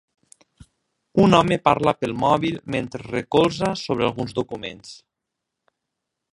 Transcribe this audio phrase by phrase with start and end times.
[1.25, 4.93] Un home parla pel mòbil mentre es recolza sobre alguns documents.